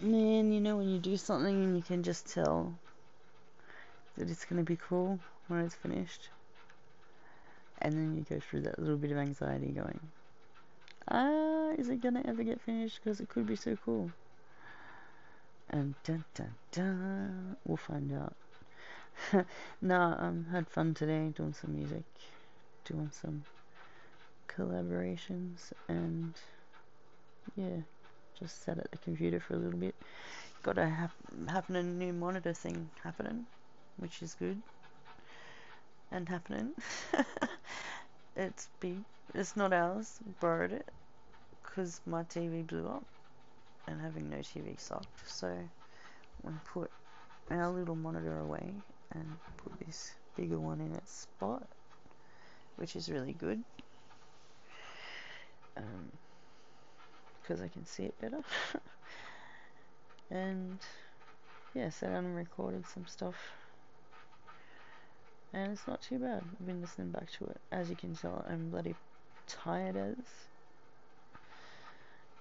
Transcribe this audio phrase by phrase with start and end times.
[0.00, 2.74] Man, you know when you do something and you can just tell
[4.18, 6.28] that it's going to be cool when it's finished.
[7.80, 9.98] And then you go through that little bit of anxiety going,
[11.10, 13.00] ah, is it going to ever get finished?
[13.02, 14.10] Because it could be so cool.
[15.70, 18.34] And dun dun dun, we'll find out.
[19.80, 22.04] nah, um, had fun today doing some music,
[22.84, 23.44] doing some
[24.48, 26.34] collaborations, and
[27.56, 27.80] yeah,
[28.38, 29.94] just sat at the computer for a little bit.
[30.62, 33.46] Got a hap- happening new monitor thing happening,
[33.98, 34.60] which is good.
[36.10, 36.70] And happening.
[38.36, 38.98] it's big.
[39.34, 40.18] It's not ours.
[40.40, 40.88] Borrowed it
[41.62, 43.04] because my TV blew up,
[43.86, 45.28] and having no TV sucked.
[45.28, 45.54] So
[46.42, 46.90] we put
[47.50, 48.72] our little monitor away
[49.12, 51.66] and put this bigger one in its spot,
[52.76, 53.62] which is really good.
[55.76, 56.10] Um,
[57.46, 58.40] because I can see it better.
[60.30, 60.78] and
[61.74, 63.36] yeah, sat down and recorded some stuff.
[65.52, 66.42] And it's not too bad.
[66.60, 67.58] I've been listening back to it.
[67.70, 68.94] As you can tell, I'm bloody
[69.46, 70.16] tired as.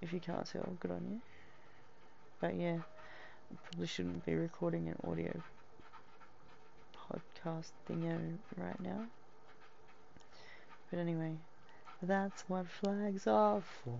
[0.00, 1.20] If you can't tell, good on you.
[2.40, 5.32] But yeah, I probably shouldn't be recording an audio
[6.96, 8.18] podcast thingo
[8.56, 9.04] right now.
[10.90, 11.36] But anyway,
[12.02, 13.98] that's what flags are for.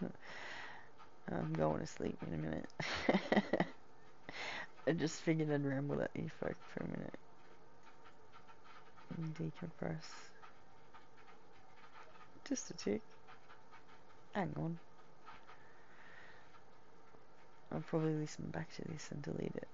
[1.32, 2.66] I'm going to sleep in a minute.
[4.86, 7.18] I just figured I'd ramble at you folk for a minute.
[9.16, 10.04] And decompress.
[12.46, 13.00] Just a tick.
[14.34, 14.78] Hang on.
[17.72, 19.68] I'll probably listen back to this and delete it.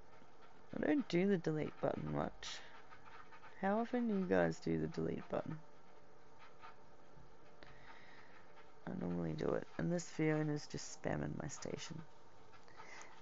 [0.76, 2.60] I don't do the delete button much.
[3.60, 5.58] How often do you guys do the delete button?
[8.90, 12.00] I normally do it, and this Fiona's just spamming my station.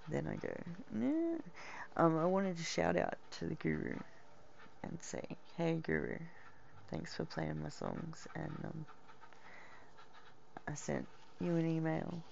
[0.07, 0.53] Then I go.
[1.95, 3.95] Um, I wanted to shout out to the guru
[4.83, 5.23] and say,
[5.57, 6.17] hey guru,
[6.89, 8.85] thanks for playing my songs, and um,
[10.67, 11.07] I sent
[11.39, 12.23] you an email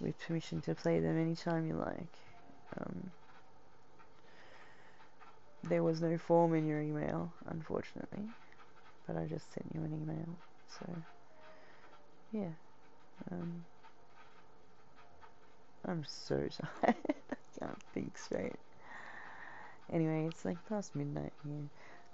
[0.00, 2.18] with permission to play them anytime you like.
[2.78, 3.10] Um,
[5.64, 8.24] there was no form in your email, unfortunately,
[9.06, 10.36] but I just sent you an email,
[10.78, 10.86] so
[12.30, 12.52] yeah.
[13.32, 13.66] Um,
[15.84, 16.36] I'm so
[16.82, 16.96] tired.
[17.32, 18.60] I can't think straight.
[19.90, 21.68] Anyway, it's like past midnight here.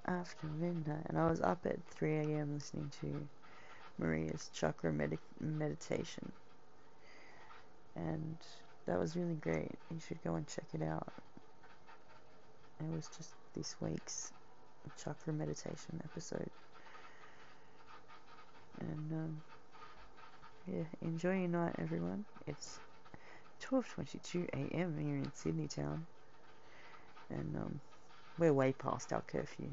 [0.06, 1.06] After midnight.
[1.08, 2.54] And I was up at 3 a.m.
[2.54, 3.28] listening to
[3.98, 6.32] Maria's chakra med- meditation.
[7.96, 8.38] And
[8.86, 9.78] that was really great.
[9.90, 11.12] You should go and check it out.
[12.78, 14.32] It was just this week's
[14.96, 16.50] chakra meditation episode.
[18.80, 19.42] And, um,
[20.66, 22.24] yeah, enjoy your night, everyone.
[22.46, 22.80] It's
[23.60, 24.98] 12:22 a.m.
[24.98, 26.06] here in Sydney town,
[27.30, 27.80] and um,
[28.38, 29.70] we're way past our curfew.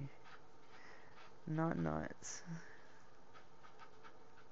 [1.47, 2.43] Night nights.